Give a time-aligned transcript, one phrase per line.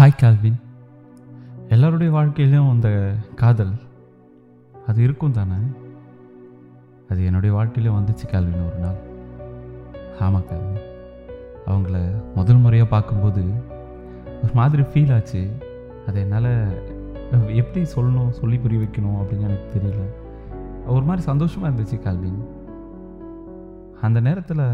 [0.00, 0.60] Hi Calvin
[1.68, 3.72] எல்லாருடைய வாழ்க்கையிலும் அந்த காதல்
[4.86, 5.58] அது இருக்கும் தானே?
[7.10, 8.96] அது என்னுடைய வாழ்க்கையிலும் வந்துச்சு கால்வின் ஒரு நாள்.
[10.20, 10.86] ஆமாம் கால்வின்
[11.66, 12.00] அவங்கள
[12.34, 13.44] முதல் முறையாக பார்க்கும்போது
[14.42, 15.56] ஒரு மாதிரி ஃபீல் ஆச்சு.
[16.06, 16.50] அது என்னால்
[17.54, 20.02] எப்படி சொல்லணும் சொல்லி புரிய வைக்கணும் அப்படின்னு எனக்கு தெரியல.
[20.86, 22.46] ஒரு மாதிரி சந்தோஷமாக இருந்துச்சு கால்வின்
[24.00, 24.66] அந்த நேரத்தில்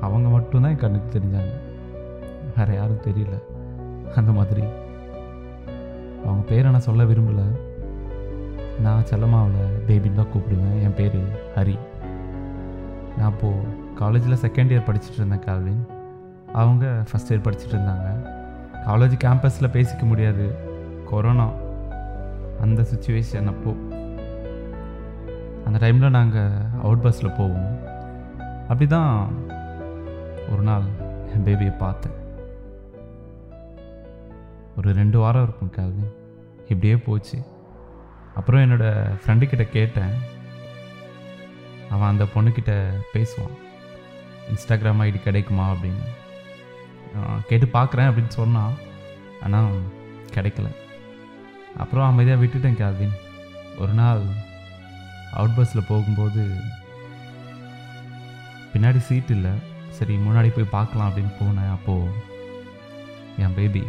[0.00, 1.52] அவங்க மட்டும்தான் என் கண்ணுக்கு தெரிஞ்சாங்க.
[2.56, 3.52] வேறு யாரும் தெரியல.
[4.16, 4.62] அந்த மாதிரி.
[6.24, 7.58] அவங்க பேரை நான் சொல்ல விரும்பலை.
[8.80, 10.82] நான் செல்லமாவில் பேபின்னு தான் கூப்பிடுவேன்.
[10.82, 11.18] என் பேர்
[11.56, 11.78] ஹரி.
[13.18, 13.54] நான் அப்போது
[13.96, 15.86] காலேஜில் செகண்ட் இயர் படிச்சுட்டு இருந்தேன் கால்வின்
[16.52, 18.32] அவங்க ஃபஸ்ட் இயர் படிச்சுட்டு இருந்தாங்க.
[18.86, 20.54] காலேஜ் கேம்பஸில் பேசிக்க முடியாது.
[21.10, 21.48] கொரோனா
[22.60, 23.76] அந்த சுச்சுவேஷன் அப்போது
[25.66, 26.50] அந்த டைமில் நாங்கள்
[26.82, 27.78] அவுட் பஸ்ஸில் போவோம்.
[28.62, 29.28] அப்படி தான்
[30.52, 30.82] ஒரு நாள்
[31.34, 32.22] என் பேபியை பார்த்தேன்.
[34.76, 36.06] ஒரு ரெண்டு வாரம் இருக்கும் கேள்வி
[36.60, 37.38] இப்படியே போச்சு.
[38.34, 40.14] அப்புறம் என்னோடய ஃப்ரெண்டுக்கிட்ட கேட்டேன்.
[41.90, 42.72] அவன் அந்த பொண்ணுக்கிட்ட
[43.14, 43.56] பேசுவான்.
[44.50, 46.06] இன்ஸ்டாகிராம் ஐடி கிடைக்குமா அப்படின்னு.
[47.48, 48.74] கேட்டு பார்க்குறேன் அப்படின்னு சொன்னான்.
[49.42, 49.70] ஆனால்
[50.34, 50.68] கிடைக்கல.
[51.82, 53.14] அப்புறம் அமைதியாக விட்டுட்டேன் கேல்வின்
[53.78, 54.24] ஒரு நாள்
[55.32, 56.42] அவுட் பஸ்ஸில் போகும்போது
[58.72, 59.50] பின்னாடி சீட் இல்லை.
[59.98, 61.70] சரி முன்னாடி போய் பார்க்கலாம் அப்படின்னு போனேன்.
[61.76, 62.10] அப்போது
[63.38, 63.84] என் பேபி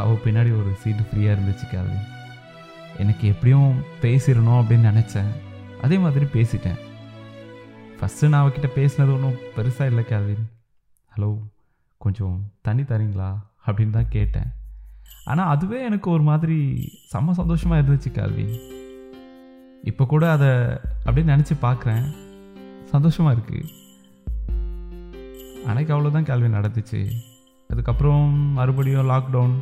[0.00, 2.00] அவள் பின்னாடி ஒரு சீட்டு ஃப்ரீயாக இருந்துச்சு கேள்வி
[3.02, 3.70] எனக்கு எப்படியும்
[4.02, 5.30] பேசிடணும் அப்படின்னு நினச்சேன்.
[5.84, 6.78] அதே மாதிரி பேசிட்டேன்.
[7.98, 10.44] ஃபஸ்ட்டு நான் அவகிட்ட பேசினது ஒன்றும் பெருசாக இல்லை கேள்வின்
[11.12, 11.30] ஹலோ
[11.98, 13.30] கொஞ்சம் தண்ணி தரீங்களா?
[13.66, 14.50] அப்படின்னு தான் கேட்டேன்.
[15.30, 16.58] ஆனால் அதுவே எனக்கு ஒரு மாதிரி
[17.12, 18.46] செம்ம சந்தோஷமாக இருந்துச்சு கேள்வி
[19.90, 20.50] இப்போ கூட அதை
[21.06, 22.04] அப்படியே நினச்சி பார்க்குறேன்
[22.92, 23.72] சந்தோஷமாக இருக்குது
[25.68, 27.00] அன்னைக்கு அவ்வளோதான் கேள்வி நடந்துச்சு.
[27.70, 28.26] அதுக்கப்புறம்
[28.58, 29.56] மறுபடியும் லாக்டவுன்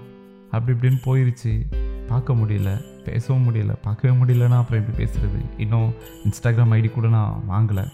[0.55, 1.53] அப்படி இப்படின்னு போயிடுச்சு
[2.07, 2.71] பார்க்க முடியல.
[3.05, 3.73] பேசவும் முடியல.
[3.83, 5.91] பார்க்கவே முடியலன்னா அப்புறம் எப்படி பேசுகிறது இன்னும்
[6.25, 7.85] இன்ஸ்டாகிராம் ஐடி கூட நான் வாங்கலை.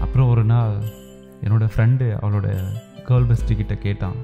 [0.00, 0.74] அப்புறம் ஒரு நாள்
[1.44, 2.48] என்னோடய ஃப்ரெண்டு அவளோட
[3.08, 4.18] கேர்ள் பெஸ்ட்டு கிட்ட கேட்டான்.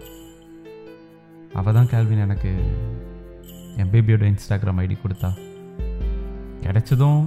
[1.55, 2.51] அவள் தான் கேள்வின் எனக்கு
[3.77, 5.31] என் பேபியோட இன்ஸ்டாகிராம் ஐடி கொடுத்தா.
[6.63, 7.23] கிடைச்சதும்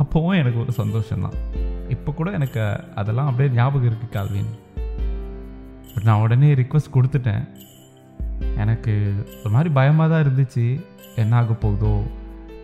[0.00, 1.38] அப்போவும் எனக்கு ஒரு சந்தோஷம்தான்
[1.88, 2.62] இப்போ கூட எனக்கு
[2.94, 4.50] அதெல்லாம் அப்படியே ஞாபகம் இருக்குது கால்வின்
[5.94, 7.44] பட் நான் உடனே ரிக்வஸ்ட் கொடுத்துட்டேன்.
[8.56, 10.84] எனக்கு ஒரு மாதிரி பயமாக தான் இருந்துச்சு.
[11.16, 12.02] என்ன ஆக போகுதோ?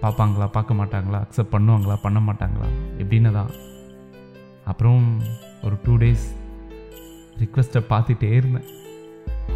[0.03, 0.47] பார்ப்பாங்களா?
[0.47, 1.25] பார்க்க மாட்டாங்களா?
[1.25, 1.97] அக்செப்ட் பண்ணுவாங்களா?
[2.03, 2.69] பண்ண மாட்டாங்களா?
[2.99, 3.51] எப்படின்னு தான்.
[4.65, 5.21] அப்புறம்
[5.63, 6.27] ஒரு டூ டேஸ்
[7.39, 8.65] ரிக்வெஸ்ட்டை பார்த்துட்டே இருந்தேன்.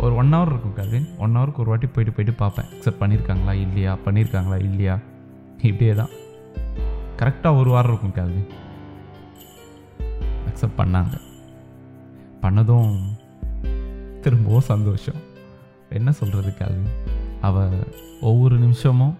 [0.01, 1.09] ஒரு ஒன் ஹவர் இருக்கும் கவின்.
[1.19, 2.65] ஒன் ஹவருக்கு ஒரு வாட்டி போயிட்டு போயிட்டு பார்ப்பேன்.
[2.65, 3.53] அக்செப்ட் பண்ணியிருக்காங்களா?
[3.53, 3.97] இல்லையா?
[4.05, 4.59] பண்ணியிருக்காங்களா?
[4.63, 4.99] இல்லையா?
[5.63, 6.09] இப்படியே தான்.
[7.17, 8.43] கரெக்டாக ஒரு வாரம் இருக்கும் கேள்வி
[10.51, 11.21] அக்செப்ட் பண்ணாங்க.
[12.43, 12.97] பண்ணதும்
[14.21, 15.29] திரும்பவும் சந்தோஷம்.
[15.99, 16.91] என்ன சொல்கிறது கேள்வி
[17.41, 17.77] அவள்
[18.21, 19.17] ஒவ்வொரு நிமிஷமும்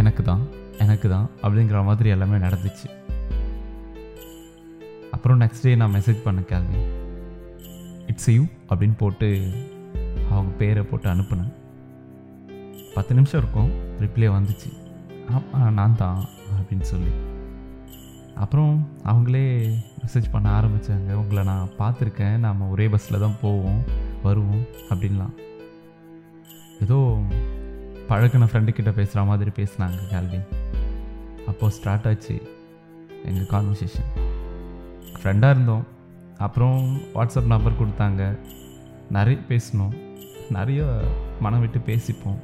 [0.00, 0.42] எனக்கு தான்
[0.78, 2.88] எனக்கு தான் அப்படிங்கிற மாதிரி எல்லாமே நடந்துச்சு.
[5.10, 6.80] அப்புறம் நெக்ஸ்ட் டே நான் மெசேஜ் பண்ண கேள்வி
[8.06, 9.28] இட்ஸ் யூ அப்படின்னு போட்டு
[10.30, 11.52] அவங்க பேரை போட்டு அனுப்புனேன்.
[12.94, 13.70] பத்து நிமிஷம் இருக்கும்
[14.04, 14.70] ரிப்ளை வந்துச்சு.
[15.34, 16.20] ஆமாம் நான் தான்
[16.58, 17.12] அப்படின்னு சொல்லி.
[18.34, 18.74] அப்புறம்
[19.04, 19.46] அவங்களே
[20.02, 22.36] மெசேஜ் பண்ண ஆரம்பித்தாங்க உங்களை நான் பார்த்துருக்கேன்.
[22.44, 23.80] நாம் ஒரே பஸ்ஸில் தான் போவோம்.
[24.22, 25.34] வருவோம் அப்படின்லாம்.
[26.80, 27.22] ஏதோ
[28.08, 30.38] பழகின ஃப்ரெண்டுக்கிட்ட பேசுகிற மாதிரி பேசினாங்க கேள்வி
[31.46, 32.42] அப்போது ஸ்டார்ட் ஆச்சு
[33.24, 34.10] எங்கள் கான்வர்சேஷன்
[35.22, 35.86] ஃப்ரெண்டாக இருந்தோம்.
[36.38, 38.38] அப்புறம் வாட்ஸ்அப் நம்பர் கொடுத்தாங்க.
[39.10, 39.96] நிறைய பேசினோம்.
[40.50, 41.00] நிறைய
[41.40, 42.38] மனம் விட்டு பேசிப்போம்.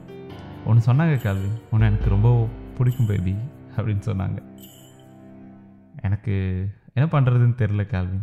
[0.67, 2.49] ஒன்று சொன்னாங்க கேள்வி ஒன்று எனக்கு ரொம்ப
[2.79, 3.35] பிடிக்கும் பேபி
[3.77, 4.43] அப்படின்னு சொன்னாங்க.
[6.03, 8.19] எனக்கு என்ன பண்ணுறதுன்னு தெரில கேள்வி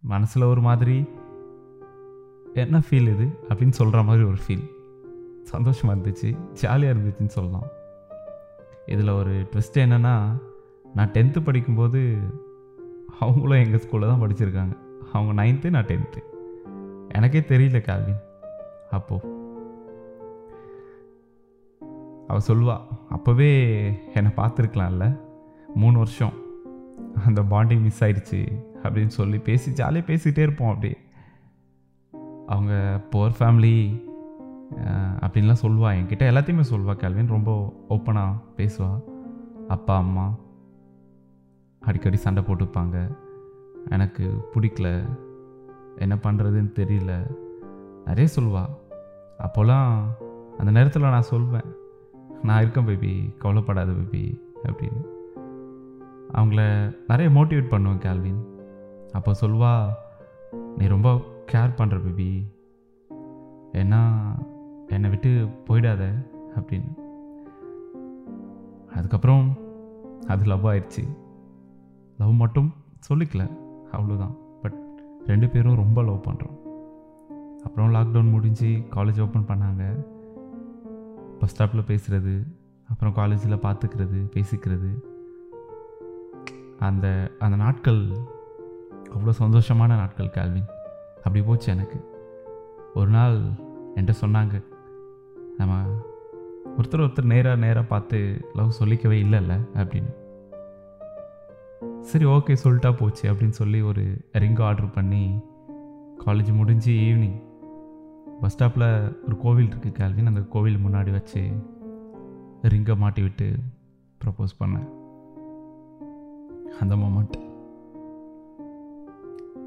[0.00, 1.04] மனசில் ஒரு மாதிரி
[2.54, 3.38] என்ன ஃபீல் இது?
[3.48, 4.70] அப்படின்னு சொல்கிற மாதிரி ஒரு ஃபீல்
[5.42, 6.52] சந்தோஷமாக இருந்துச்சு.
[6.52, 7.66] ஜாலியாக இருந்துச்சுன்னு சொல்லலாம்.
[8.86, 10.38] இதில் ஒரு ட்விஸ்ட் என்னென்னா
[10.94, 12.16] நான் டென்த்து படிக்கும்போது
[13.20, 14.76] அவங்களும் எங்கள் ஸ்கூலில் தான் படிச்சிருக்காங்க.
[15.12, 16.18] அவங்க நைன்த்து நான் டென்த்து
[17.08, 18.20] எனக்கே தெரியல கால்வின்
[18.90, 19.38] அப்போது
[22.26, 22.80] அவள் சொல்வா
[23.10, 25.20] அப்போவே என்னை பார்த்துருக்கலாம்ல.
[25.74, 26.32] மூணு வருஷம்.
[27.26, 28.64] அந்த பாண்டிங் மிஸ் ஆயிடுச்சு.
[28.82, 30.98] அப்படின்னு சொல்லி பேசி ஜாலியாக பேசிகிட்டே இருப்போம் அப்படியே.
[32.52, 32.74] அவங்க
[33.10, 33.76] புவர் ஃபேமிலி
[35.24, 37.50] அப்படின்லாம் சொல்லுவாள் என்கிட்ட எல்லாத்தையுமே சொல்லுவாள் கேள்வின் ரொம்ப
[37.88, 39.00] ஓப்பனாக பேசுவாள்
[39.68, 40.26] அப்பா அம்மா
[41.80, 42.96] அடிக்கடி சண்டை போட்டுப்பாங்க.
[43.90, 44.24] எனக்கு
[44.54, 44.88] பிடிக்கல.
[45.96, 47.12] என்ன பண்ணுறதுன்னு தெரியல.
[48.06, 48.72] நிறைய சொல்லுவாள்
[49.44, 49.94] அப்போல்லாம்
[50.58, 51.68] அந்த நேரத்தில் நான் சொல்வேன்.
[52.42, 54.24] நான் இருக்கேன் பேபி கவலைப்படாத பேபி
[54.68, 55.02] அப்படின்னு.
[56.34, 56.62] அவங்கள
[57.08, 58.40] நிறைய மோட்டிவேட் பண்ணுவேன் கேல்வின்
[59.12, 59.72] அப்போ சொல்வா
[60.76, 61.08] நீ ரொம்ப
[61.52, 62.46] கேர் பண்ணுற பேபி
[63.72, 64.00] ஏன்னா
[64.88, 66.02] என்னை விட்டு போயிடாத
[66.56, 66.92] அப்படின்னு.
[68.94, 69.58] அதுக்கப்புறம்
[70.26, 71.04] அது லவ் ஆயிடுச்சு
[72.18, 72.74] லவ் மட்டும்
[73.08, 73.44] சொல்லிக்கல
[73.92, 74.78] அவ்வளோதான் பட்
[75.26, 76.56] ரெண்டு பேரும் ரொம்ப லவ் பண்ணுறோம்
[77.64, 79.84] அப்புறம் லாக்டவுன் முடிஞ்சு காலேஜ் ஓப்பன் பண்ணாங்க.
[81.38, 82.34] பஸ் ஸ்டாப்பில் பேசுகிறது
[82.90, 84.90] அப்புறம் காலேஜில் பார்த்துக்கிறது பேசிக்கிறது.
[86.78, 88.02] அந்த அந்த நாட்கள்
[89.14, 90.68] அவ்வளோ சந்தோஷமான நாட்கள் கேள்வின்
[91.24, 92.08] அப்படி போச்சு எனக்கு.
[92.94, 93.38] ஒரு நாள்
[93.96, 94.64] என்கிட்ட சொன்னாங்க
[95.56, 95.82] நம்ம
[96.78, 99.60] ஒருத்தர் ஒருத்தர் நேராக நேராக பார்த்து லவ் சொல்லிக்கவே இல்லைல்ல?
[99.74, 100.18] அப்படின்னு.
[102.00, 105.40] சரி ஓகே சொல்லிட்டா போச்சு அப்படின்னு சொல்லி ஒரு ரிங் ஆர்டர் பண்ணி
[106.26, 107.42] காலேஜ் முடிஞ்சு ஈவினிங்
[108.40, 111.40] பஸ் ஸ்டாப்பில் ஒரு கோவில் இருக்குது கேள்வின் அந்த கோவில் முன்னாடி வச்சு
[112.62, 113.52] ரிங்கை மாட்டி விட்டு
[114.24, 114.88] ப்ரப்போஸ் பண்ணேன்.
[116.80, 117.48] அந்த மொமெண்ட்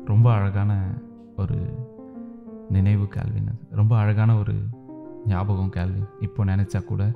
[0.06, 0.94] ரொம்ப அழகான
[1.38, 1.58] ஒரு
[2.70, 4.54] நினைவு கேள்வின் அது ரொம்ப அழகான ஒரு
[5.28, 7.12] ஞாபகம் கேள்வி இப்போ நினச்சா கூட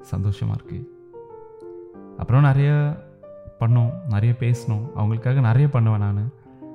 [0.00, 0.92] சந்தோஷமாக இருக்குது
[2.18, 2.96] அப்புறம் நிறைய
[3.60, 4.86] பண்ணோம் நிறைய பேசினோம்.
[4.96, 6.32] அவங்களுக்காக நிறைய பண்ணுவேன் நான்.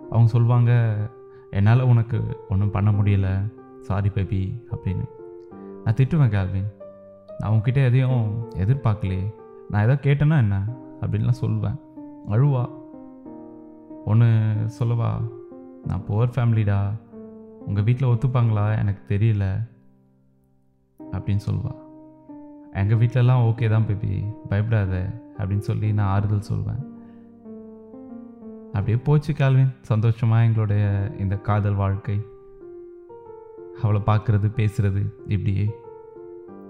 [0.09, 0.97] அவங்க சொல்லுவாங்க
[1.51, 3.51] என்னால் உனக்கு ஒன்றும் பண்ண முடியல.
[3.81, 5.05] சாரி பேபி அப்படின்னு.
[5.83, 6.67] நான் திட்டுவேன் கேள்வின்
[7.39, 9.33] நான் உங்ககிட்ட எதையும் எதிர்பார்க்கலையே.
[9.69, 10.65] நான் எதோ கேட்டேன்னா என்ன?
[11.01, 11.79] அப்படின்லாம் சொல்லுவேன்.
[12.27, 12.69] அழுவா.
[14.05, 15.21] ஒன்று சொல்லவா?
[15.85, 16.91] நான் புவர் ஃபேமிலிடா
[17.65, 18.77] உங்கள் வீட்டில் ஒத்துப்பாங்களா?
[18.77, 19.69] எனக்கு தெரியல.
[21.11, 21.87] அப்படின்னு சொல்லுவாள்
[22.73, 26.97] எங்கள் வீட்டிலலாம் ஓகே தான் பேபி பயப்படாத அப்படின்னு சொல்லி நான் ஆறுதல் சொல்வேன்.
[28.65, 29.75] அப்படியே போச்சு கால்வின்.
[29.81, 32.21] சந்தோஷமாக எங்களுடைய இந்த காதல் வாழ்க்கை.
[33.81, 35.69] அவளை பார்க்குறது பேசுகிறது இப்படியே.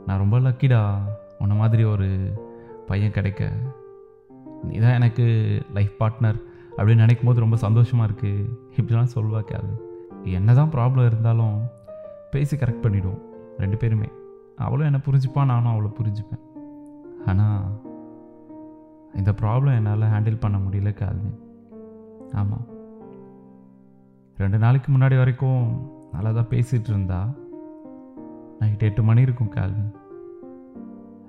[0.05, 0.99] நான் ரொம்ப லக்கிடா
[1.39, 2.33] உன்ன மாதிரி ஒரு
[2.87, 3.51] பையன் கிடைக்க.
[4.63, 5.25] நீ தான் எனக்கு
[5.73, 6.41] லைஃப் பார்ட்னர்
[6.79, 8.45] அப்படின்னு நினைக்கும் போது ரொம்ப சந்தோஷமாக இருக்குது
[8.77, 9.73] இப்படிலாம் சொல்வா கேது
[10.37, 11.57] என்ன தான் ப்ராப்ளம் இருந்தாலும்
[12.33, 13.21] பேசி கரெக்ட் பண்ணிவிடுவோம்
[13.61, 14.09] ரெண்டு பேருமே.
[14.65, 16.43] அவளும் என்னை புரிஞ்சுப்பான் நானும் அவளை புரிஞ்சுப்பேன்.
[17.29, 17.63] ஆனால்
[19.19, 21.31] இந்த ப்ராப்ளம் என்னால் ஹேண்டில் பண்ண முடியல கேள்வி
[22.41, 22.67] ஆமாம்
[24.41, 25.63] ரெண்டு நாளைக்கு முன்னாடி வரைக்கும்
[26.13, 27.21] நல்லா தான் பேசிகிட்டு இருந்தா.
[28.59, 29.85] நைட் எட்டு மணி இருக்கும் கேள்வி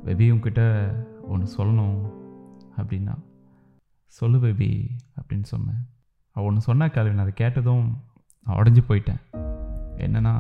[0.05, 0.63] பேபி உங்ககிட்ட
[1.33, 1.99] ஒன்று சொல்லணும்
[2.77, 3.17] அப்படின்னா.
[4.19, 4.69] சொல்லு பேபி
[5.19, 5.83] அப்படின்னு சொன்னேன்.
[6.37, 7.87] அவள் ஒன்று சொன்னா கேள்வி அதை கேட்டதும்
[8.47, 9.23] நான் உடஞ்சி போயிட்டேன்.
[10.05, 10.35] என்னென்னா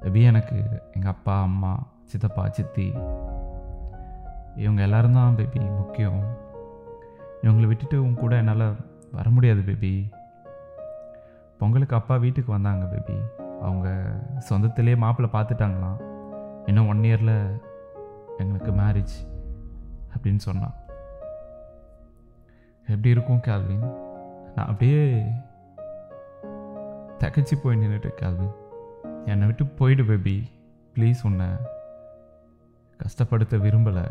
[0.00, 0.56] பேபி எனக்கு
[0.92, 1.72] எங்கள் அப்பா அம்மா
[2.04, 2.86] சித்தப்பா சித்தி
[4.56, 6.20] இவங்க எல்லாரும் தான் பேபி முக்கியம்.
[7.42, 8.64] இவங்களை விட்டுட்டு உன் கூட என்னால்
[9.12, 9.92] வர முடியாது பேபி
[11.58, 13.16] பொங்கலுக்கு அப்பா வீட்டுக்கு வந்தாங்க பேபி
[13.60, 13.88] அவங்க
[14.48, 16.00] சொந்தத்திலே மாப்பிள்ளை பார்த்துட்டாங்களாம்.
[16.66, 17.36] இன்னும் ஒன் இயரில்
[18.38, 19.16] எங்களுக்கு மேரேஜ்
[20.14, 20.76] அப்படின்னு சொன்னான்.
[22.90, 23.84] எப்படி இருக்கும் கேல்வின்
[24.54, 25.02] நான் அப்படியே
[27.18, 28.54] தகச்சி போய் நின்றுட்டு கேல்வின்
[29.24, 30.36] என்னை விட்டு போயிடு பேபி
[30.94, 31.48] ப்ளீஸ் உன்னை
[33.00, 34.06] கஷ்டப்படுத்த விரும்பலை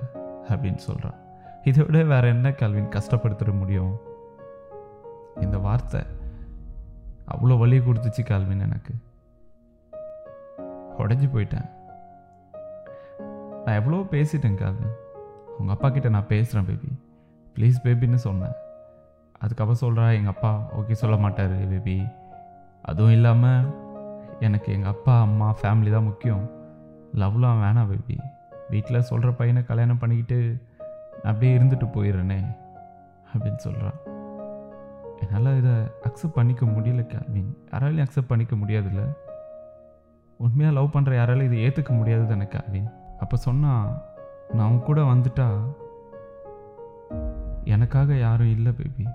[0.50, 1.18] அப்படின்னு சொல்கிறான்
[1.64, 3.92] இதை விட வேறு என்ன கேள்வின் கஷ்டப்படுத்திட முடியும்?
[5.42, 6.02] இந்த வார்த்தை
[7.34, 8.94] அவ்வளோ வலி கொடுத்துச்சு கால்வின் எனக்கு.
[10.98, 11.68] உடஞ்சி போயிட்டேன்.
[13.66, 14.96] நான் எவ்வளோ பேசிட்டேன் கால்வின்
[15.58, 16.92] உங்கள் அப்பா கிட்ட நான் பேசுகிறேன் பேபி
[17.56, 18.56] ப்ளீஸ் பேபின்னு சொன்னேன்.
[19.40, 22.08] அதுக்கப்புறம் சொல்கிறா எங்கள் அப்பா ஓகே சொல்ல மாட்டார் பேபி
[22.82, 23.70] அதுவும் இல்லாமல்
[24.40, 26.44] எனக்கு எங்கள் அப்பா அம்மா ஃபேமிலி தான் முக்கியம்.
[27.16, 28.18] லவ்லாம் வேணாம் பேபி
[28.70, 30.60] வீட்டில் சொல்கிற பையனை கல்யாணம் பண்ணிக்கிட்டு
[31.24, 32.40] அப்படியே இருந்துட்டு போயிடுறேனே
[33.34, 33.98] அப்படின்னு சொல்கிறான்
[35.20, 35.74] என்னால் இதை
[36.04, 39.02] அக்செப்ட் பண்ணிக்க முடியல கேள்வின் யாராலையும் அக்செப்ட் பண்ணிக்க முடியாதுல்ல.
[40.40, 43.90] உண்மையாக லவ் பண்ணுற யாராலையும் இதை ஏற்றுக்க முடியாது தானே கேள்வின் அப்போ சொன்னால்
[44.54, 45.48] நான் கூட வந்துட்டா
[47.66, 49.06] எனக்காக யாரும் இல்லை பேபி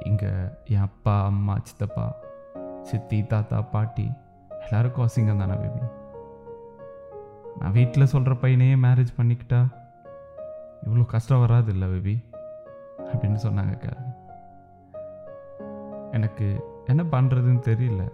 [0.00, 0.30] இங்கே
[0.64, 2.14] என் அப்பா அம்மா சித்தப்பா
[2.82, 4.12] சித்தி தாத்தா பாட்டி
[4.60, 5.80] எல்லாருக்கும் அசிங்கம் தானே பேபி
[7.58, 9.66] நான் வீட்டில் சொல்கிற பையனையே மேரேஜ் பண்ணிக்கிட்டா
[10.86, 12.24] இவ்வளோ கஷ்டம் வராது இல்லை பேபி
[13.04, 14.10] அப்படின்னு சொன்னாங்க கேள்வி
[16.10, 18.12] எனக்கு என்ன பண்ணுறதுன்னு தெரியல.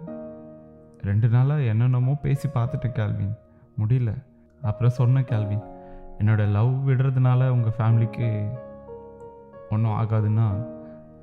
[1.01, 3.37] ரெண்டு நாளாக என்னென்னமோ பேசி பார்த்துட்டேன் கேள்வின்
[3.79, 4.13] முடியல.
[4.61, 5.63] அப்புறம் சொன்ன கேள்வின்
[6.19, 8.49] என்னோடய லவ் விடுறதுனால உங்கள் ஃபேமிலிக்கு
[9.69, 10.47] ஒன்றும் ஆகாதுன்னா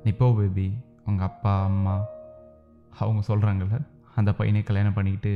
[0.07, 0.65] நீ போ பேபி
[1.05, 1.93] உங்கள் அப்பா அம்மா
[2.99, 3.77] அவங்க சொல்கிறாங்கல்ல
[4.19, 5.31] அந்த பையனை கல்யாணம் பண்ணிக்கிட்டு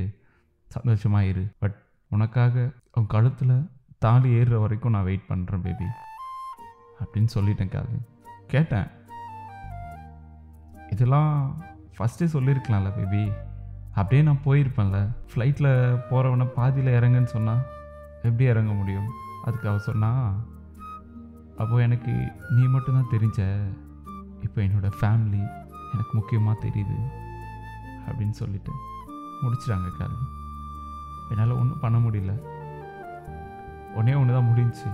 [0.76, 1.44] சந்தோஷமாக இரு.
[1.62, 1.76] பட்
[2.10, 2.64] உனக்காக
[2.94, 3.52] உன் கழுத்தில்
[3.98, 5.88] தாலி ஏறுற வரைக்கும் நான் வெயிட் பண்ணுறேன் பேபி
[7.02, 8.08] அப்படின்னு சொல்லிட்டேன் கேள்வின்
[8.48, 8.88] கேட்டேன்.
[10.90, 11.36] இதெல்லாம்
[11.98, 13.24] ஃபஸ்ட்டே சொல்லியிருக்கலாம்ல பேபி
[13.92, 15.04] அப்படியே நான் போயிருப்பேன்ல.
[15.32, 15.72] ஃப்ளைட்டில்
[16.10, 17.64] போகிறவன பாதியில் இறங்குன்னு சொன்னால்
[18.24, 19.12] எப்படி இறங்க முடியும்?
[19.44, 20.12] அதுக்கு அவ சொன்னா
[21.58, 22.14] அப்போது எனக்கு
[22.50, 23.42] நீ மட்டும்தான் தெரிஞ்ச.
[24.48, 25.42] இப்போ என்னோடய ஃபேமிலி
[25.94, 26.98] எனக்கு முக்கியமாக தெரியுது
[28.08, 28.74] அப்படின்னு சொல்லிட்டு
[29.44, 30.26] முடிச்சிட்டாங்க கேள்வி
[31.32, 32.34] என்னால் ஒன்றும் பண்ண முடியல.
[33.96, 34.90] ஒன்றே ஒன்று தான் முடிஞ்சு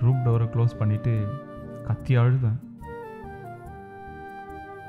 [0.00, 1.12] ரூம் டோரை க்ளோஸ் பண்ணிவிட்டு
[1.86, 2.58] கத்தி அழுதேன்.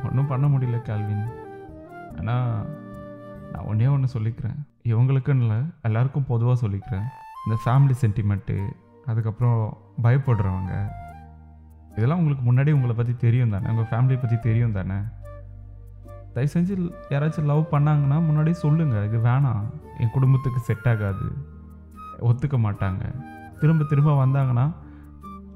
[0.08, 1.26] ஒன்றும் பண்ண முடியல கேல்வின்.
[2.18, 2.66] ஆனால்
[3.52, 4.58] நான் ஒன்றே ஒன்று சொல்லிக்கிறேன்.
[4.92, 7.08] இவங்களுக்குன்னு இல்லை எல்லாருக்கும் பொதுவாக சொல்லிக்கிறேன்.
[7.46, 8.58] இந்த ஃபேமிலி சென்டிமெண்ட்டு
[9.06, 9.60] அதுக்கப்புறம்
[10.04, 10.74] பயப்படுறவங்க
[11.98, 13.68] இதெல்லாம் உங்களுக்கு முன்னாடி உங்களை பற்றி தெரியும் தானே?
[13.74, 14.98] உங்கள் ஃபேமிலியை பற்றி தெரியும் தானே?
[16.34, 16.74] தயவு செஞ்சு
[17.14, 19.64] யாராச்சும் லவ் பண்ணாங்கன்னா முன்னாடி சொல்லுங்கள் இது வேணாம்.
[20.02, 21.28] என் குடும்பத்துக்கு செட் ஆகாது.
[22.28, 23.04] ஒத்துக்க மாட்டாங்க.
[23.62, 24.66] திரும்ப திரும்ப வந்தாங்கன்னா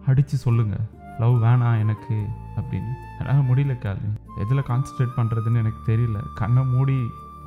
[0.10, 0.86] அடித்து சொல்லுங்கள்
[1.22, 2.16] லவ் வேணாம் எனக்கு
[2.60, 2.92] அப்படின்னு.
[3.20, 4.10] என்னால் முடியல காலி
[4.44, 6.20] எதில் கான்சன்ட்ரேட் பண்ணுறதுன்னு எனக்கு தெரியல.
[6.42, 6.98] கண்ணை மூடி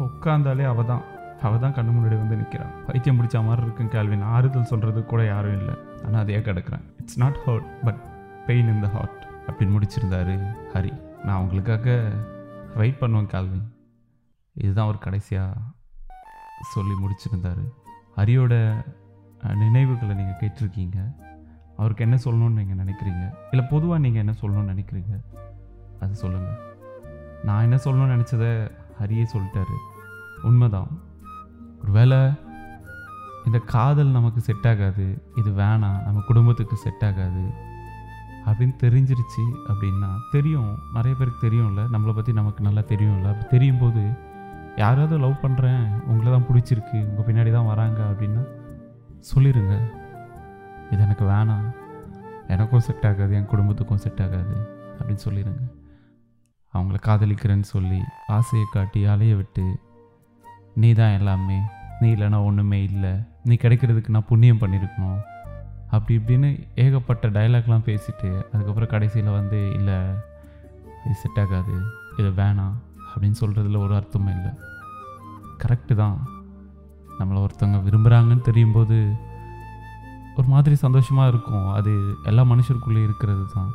[0.07, 1.05] உட்காந்தாலே அவள் தான்
[1.47, 5.57] அவள் தான் கண்ணு முன்னாடி வந்து நிற்கிறான் பைத்தியம் பிடிச்ச மாதிரி இருக்கும் கேள்வின் ஆறுதல் சொல்கிறது கூட யாரும்
[5.61, 5.75] இல்லை.
[6.07, 6.85] ஆனால் அதையே கிடக்கிறேன்.
[7.01, 8.01] It's not hurt but
[8.47, 10.35] pain in the heart அப்படின்னு முடிச்சிருந்தாரு
[10.73, 10.93] ஹரி.
[11.25, 12.13] நான் உங்களுக்காக
[12.75, 13.67] வெயிட் பண்ணுவேன் கால்வின்.
[14.53, 15.63] இதுதான் அவர் கடைசியாக
[16.73, 17.65] சொல்லி முடிச்சிருந்தாரு.
[18.17, 18.55] ஹரியோட
[19.55, 20.99] நினைவுகளை நீங்கள் கேட்டிருக்கீங்க.
[21.77, 23.25] அவருக்கு என்ன சொல்லணும்னு நீங்கள் நினைக்கிறீங்க?
[23.51, 25.15] இல்லை பொதுவாக நீங்கள் என்ன சொல்லணும்னு நினைக்கிறீங்க?
[26.01, 26.61] அது சொல்லுங்கள்
[27.43, 28.53] நான் என்ன சொல்லணும்னு நினச்சதை
[29.01, 29.77] ஹரியே சொல்லிட்டாரு.
[30.43, 30.93] உண்மைதான்.
[31.83, 32.19] ஒருவேளை
[33.47, 37.43] இந்த காதல் நமக்கு செட் ஆகாது இது வேணாம் நம்ம குடும்பத்துக்கு செட் ஆகாது
[38.47, 40.79] அப்படின்னு தெரிஞ்சிருச்சு அப்படின்னா தெரியும்.
[40.93, 41.83] நிறைய பேருக்கு தெரியும்ல.
[41.93, 43.27] நம்மளை பற்றி நமக்கு நல்லா தெரியும்ல.
[43.29, 44.03] அப்படி தெரியும் போது
[44.77, 46.99] யாராவது லவ் பண்ணுறேன் உங்களை தான் பிடிச்சிருக்கு.
[47.09, 48.01] உங்கள் பின்னாடி தான் வராங்க.
[48.11, 48.43] அப்படின்னா
[49.35, 49.75] சொல்லிடுங்க
[50.93, 51.71] இது எனக்கு வேணாம்.
[52.49, 53.35] எனக்கும் செட் ஆகாது.
[53.35, 54.57] என் குடும்பத்துக்கும் செட் ஆகாது.
[54.99, 55.63] அப்படின்னு சொல்லிடுங்க
[56.75, 59.65] அவங்கள காதலிக்கிறேன்னு சொல்லி ஆசையை காட்டி அலைய விட்டு
[60.75, 61.59] நீ தான் எல்லாமே.
[62.01, 63.13] நீ இல்லைன்னா ஒன்றுமே இல்லை.
[63.45, 65.21] நீ கிடைக்கிறதுக்கு நான் புண்ணியம் பண்ணியிருக்கணும்.
[65.97, 69.97] அப்படி இப்படின்னு ஏகப்பட்ட டயலாக்லாம் பேசிட்டு அதுக்கப்புறம் கடைசியில் வந்து இல்லை
[71.05, 71.75] இது செட் ஆகாது
[72.17, 72.77] இது வேணாம்
[73.11, 74.53] அப்படின்னு சொல்கிறதுல ஒரு அர்த்தமும் இல்லை.
[75.63, 76.17] கரெக்டு தான்.
[77.19, 78.97] நம்மளை ஒருத்தவங்க விரும்புகிறாங்கன்னு தெரியும் போது
[80.37, 81.67] ஒரு மாதிரி சந்தோஷமாக இருக்கும்.
[81.79, 81.93] அது
[82.25, 83.71] எல்லா மனுஷருக்குள்ளேயும் இருக்கிறது தான்.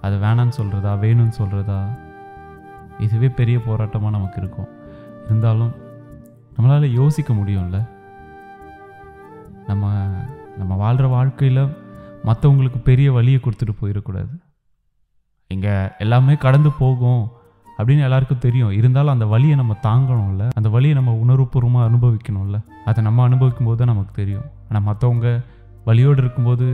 [0.00, 1.80] அது வேணான்னு சொல்கிறதா வேணும்னு சொல்கிறதா
[2.98, 4.70] இதுவே பெரிய போராட்டமாக நமக்கு இருக்கும்.
[5.26, 5.72] இருந்தாலும்
[6.56, 7.78] நம்மளால் யோசிக்க முடியும்ல?
[10.84, 11.62] வாழ்கிற வாழ்க்கையில்
[12.28, 14.32] மற்றவங்களுக்கு பெரிய வழியை கொடுத்துட்டு போயிடக்கூடாது.
[15.50, 15.74] இங்கே
[16.04, 17.22] எல்லாமே கடந்து போகும்
[17.78, 18.72] அப்படின்னு எல்லாருக்கும் தெரியும்.
[18.78, 20.44] இருந்தாலும் அந்த வழியை நம்ம தாங்கணும்ல.
[20.58, 22.58] அந்த வழியை நம்ம உணர்வுபூர்வமாக அனுபவிக்கணும்ல.
[22.90, 24.46] அதை நம்ம அனுபவிக்கும் போது தான் நமக்கு தெரியும்.
[24.68, 25.28] ஆனால் மற்றவங்க
[25.88, 26.66] வழியோடு இருக்கும்போது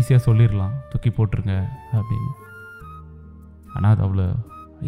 [0.00, 0.74] ஈஸியாக சொல்லிடலாம்.
[0.90, 1.54] தூக்கி போட்டுருங்க
[1.98, 2.32] அப்படின்னு.
[3.76, 4.26] ஆனால் அது அவ்வளோ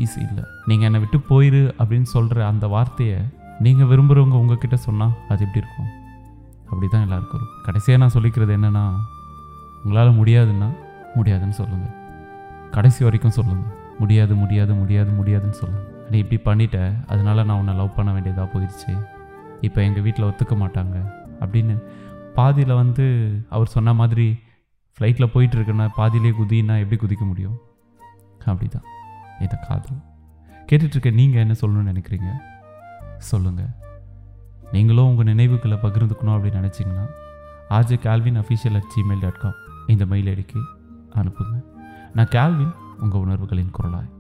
[0.05, 0.45] ஈஸி இல்லை.
[0.71, 3.19] நீங்கள் என்னை விட்டு போயிரு அப்படின்னு சொல்கிற அந்த வார்த்தையை
[3.67, 5.91] நீங்கள் விரும்புகிறவங்க உங்ககிட்ட சொன்னால் அது எப்படி இருக்கும்?
[6.71, 7.63] அப்படி தான் எல்லாருக்கும் இருக்கும்.
[7.67, 8.85] கடைசியாக நான் சொல்லிக்கிறது என்னென்னா
[9.83, 10.69] உங்களால் முடியாதுன்னா
[11.15, 11.95] முடியாதுன்னு சொல்லுங்கள்
[12.71, 17.97] கடைசி வரைக்கும் சொல்லுங்கள் முடியாது முடியாது முடியாது முடியாதுன்னு சொல்லுங்கள் நீ இப்படி பண்ணிட்ட அதனால் நான் உன்னை லவ்
[17.97, 18.93] பண்ண வேண்டியதாக போயிடுச்சு.
[19.61, 20.97] இப்போ எங்கள் வீட்டில் ஒத்துக்க மாட்டாங்க.
[21.43, 21.75] அப்படின்னு
[22.37, 23.07] பாதியில் வந்து
[23.49, 24.27] அவர் சொன்ன மாதிரி
[24.99, 27.57] ஃப்ளைட்டில் போயிட்டுருக்குன்னா பாதியிலே குதின்னா எப்படி குதிக்க முடியும்?
[28.51, 28.87] அப்படி தான்
[29.45, 30.01] இதை காதல்.
[30.69, 32.31] கேட்டுட்ருக்க நீங்கள் என்ன சொல்லணும்னு நினைக்கிறீங்க?
[33.31, 33.71] சொல்லுங்கள்
[34.73, 37.07] நீங்களும் உங்கள் நினைவுகளை பகிர்ந்துக்கணும் அப்படின்னு நினச்சிங்கன்னா
[37.71, 39.55] RJ Kelvin official at Gmail dot com
[39.87, 40.61] இந்த மெயில் ஐடிக்கு
[41.15, 41.65] அனுப்புங்க.
[42.15, 44.11] நான் கேல்வின் உங்கள் உணர்வுகளின் குரலாய்.